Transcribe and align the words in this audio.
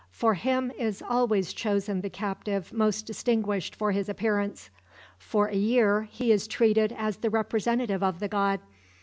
For 0.09 0.33
him 0.33 0.71
is 0.79 1.03
always 1.07 1.53
chosen 1.53 2.01
the 2.01 2.09
captive 2.09 2.73
most 2.73 3.05
distinguished 3.05 3.75
for 3.75 3.91
his 3.91 4.09
appearance. 4.09 4.71
For 5.19 5.45
a 5.49 5.55
year 5.55 6.09
he 6.11 6.31
is 6.31 6.47
treated 6.47 6.91
as 6.97 7.17
the 7.17 7.29
representative 7.29 8.01
of 8.01 8.19
the 8.19 8.27
god. 8.27 8.61